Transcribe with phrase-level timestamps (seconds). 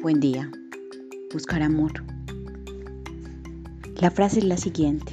[0.00, 0.48] Buen día.
[1.32, 1.92] Buscar amor.
[3.96, 5.12] La frase es la siguiente.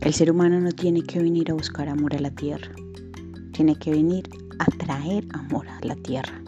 [0.00, 2.74] El ser humano no tiene que venir a buscar amor a la tierra.
[3.52, 6.40] Tiene que venir a traer amor a la tierra.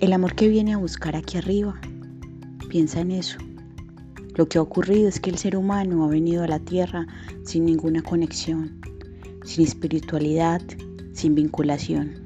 [0.00, 1.80] El amor que viene a buscar aquí arriba.
[2.68, 3.38] Piensa en eso.
[4.34, 7.06] Lo que ha ocurrido es que el ser humano ha venido a la tierra
[7.42, 8.78] sin ninguna conexión,
[9.44, 10.60] sin espiritualidad,
[11.14, 12.16] sin vinculación.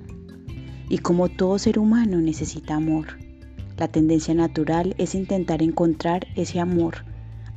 [0.89, 3.23] Y como todo ser humano necesita amor
[3.83, 7.05] la tendencia natural es intentar encontrar ese amor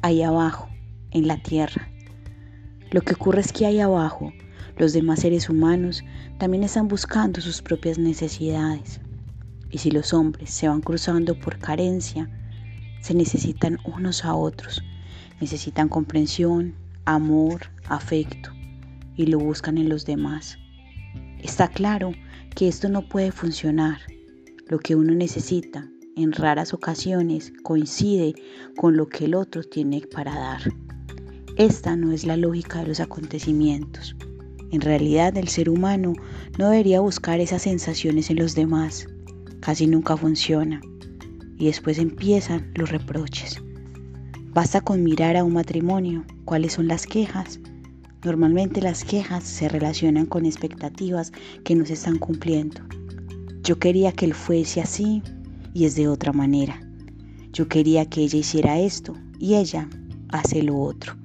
[0.01, 0.67] ahí abajo,
[1.11, 1.87] en la tierra.
[2.89, 4.33] Lo que ocurre es que ahí abajo,
[4.79, 6.03] los demás seres humanos
[6.39, 8.99] también están buscando sus propias necesidades.
[9.69, 12.27] Y si los hombres se van cruzando por carencia,
[13.01, 14.81] se necesitan unos a otros,
[15.39, 16.73] necesitan comprensión,
[17.05, 18.49] amor, afecto,
[19.15, 20.57] y lo buscan en los demás.
[21.43, 22.13] Está claro
[22.55, 23.99] que esto no puede funcionar.
[24.67, 28.35] Lo que uno necesita en raras ocasiones coincide
[28.77, 30.61] con lo que el otro tiene para dar.
[31.57, 34.15] Esta no es la lógica de los acontecimientos.
[34.71, 36.13] En realidad el ser humano
[36.57, 39.07] no debería buscar esas sensaciones en los demás.
[39.59, 40.81] Casi nunca funciona.
[41.57, 43.61] Y después empiezan los reproches.
[44.53, 47.59] Basta con mirar a un matrimonio cuáles son las quejas.
[48.23, 51.31] Normalmente las quejas se relacionan con expectativas
[51.63, 52.81] que no se están cumpliendo.
[53.63, 55.21] Yo quería que él fuese así,
[55.75, 56.79] y es de otra manera.
[57.51, 59.87] Yo quería que ella hiciera esto y ella
[60.29, 61.15] hace lo otro.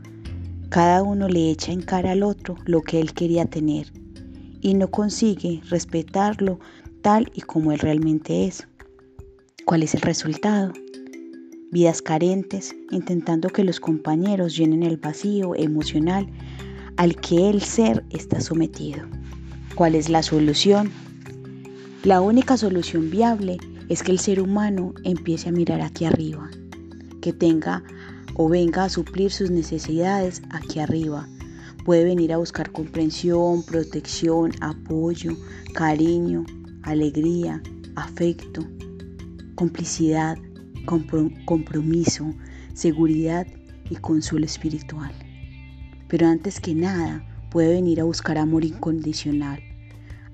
[0.69, 3.93] Cada uno le echa en cara al otro lo que él quería tener
[4.61, 6.59] y no consigue respetarlo
[7.01, 8.67] tal y como él realmente es.
[9.65, 10.73] ¿Cuál es el resultado?
[11.71, 16.27] Vidas carentes intentando que los compañeros llenen el vacío emocional
[16.97, 19.05] al que el ser está sometido.
[19.77, 20.91] ¿Cuál es la solución?
[22.03, 23.59] La única solución viable
[23.91, 26.49] es que el ser humano empiece a mirar aquí arriba,
[27.21, 27.83] que tenga
[28.35, 31.29] o venga a suplir sus necesidades aquí arriba.
[31.85, 35.37] Puede venir a buscar comprensión, protección, apoyo,
[35.75, 36.47] cariño,
[36.85, 37.61] alegría,
[37.97, 38.65] afecto,
[39.57, 40.39] complicidad,
[41.45, 42.33] compromiso,
[42.75, 43.45] seguridad
[43.91, 45.13] y consuelo espiritual.
[46.07, 49.61] Pero antes que nada, puede venir a buscar amor incondicional,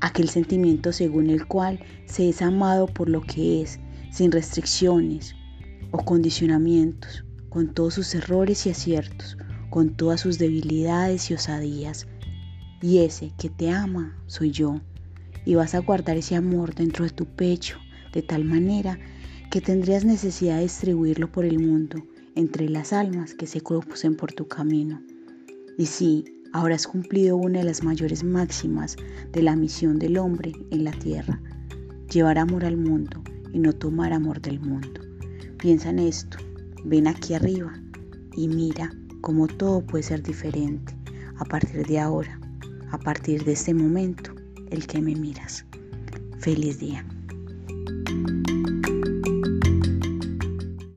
[0.00, 3.80] aquel sentimiento según el cual se es amado por lo que es,
[4.10, 5.34] sin restricciones
[5.90, 9.36] o condicionamientos, con todos sus errores y aciertos,
[9.70, 12.06] con todas sus debilidades y osadías.
[12.82, 14.80] Y ese que te ama soy yo,
[15.44, 17.78] y vas a guardar ese amor dentro de tu pecho
[18.12, 18.98] de tal manera
[19.50, 22.02] que tendrías necesidad de distribuirlo por el mundo
[22.34, 25.00] entre las almas que se crucen por tu camino.
[25.78, 26.24] Y sí,
[26.56, 28.96] Has cumplido una de las mayores máximas
[29.30, 31.38] de la misión del hombre en la tierra,
[32.10, 33.22] llevar amor al mundo
[33.52, 35.00] y no tomar amor del mundo.
[35.58, 36.38] Piensa en esto,
[36.82, 37.78] ven aquí arriba
[38.34, 38.90] y mira
[39.20, 40.96] cómo todo puede ser diferente
[41.36, 42.40] a partir de ahora,
[42.90, 44.32] a partir de este momento,
[44.70, 45.66] el que me miras.
[46.38, 47.04] Feliz día.